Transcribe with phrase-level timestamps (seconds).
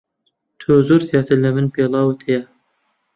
[0.59, 2.41] تۆ زۆر زیاتر لە من پێڵاوت ھەیە.